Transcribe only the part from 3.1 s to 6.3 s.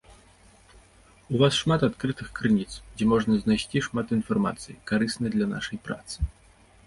можна знайсці шмат інфармацыі, карыснай для нашай працы.